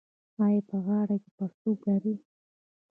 ایا 0.43 0.61
په 0.69 0.75
غاړه 0.85 1.15
کې 1.23 1.29
پړسوب 1.37 1.77
لرئ؟ 1.87 2.15